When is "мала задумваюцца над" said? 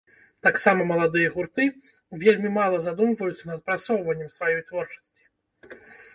2.57-3.61